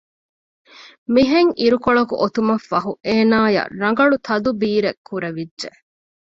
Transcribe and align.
މިހެން 1.13 1.51
އިރުކޮޅަކު 1.59 2.13
އޮތުމަށް 2.21 2.65
ފަހު 2.69 2.91
އޭނާޔަށް 3.05 3.71
ރަނގަޅު 3.81 4.15
ތަދުބީރެއް 4.25 5.01
ކުރެވިއްޖެ 5.07 5.69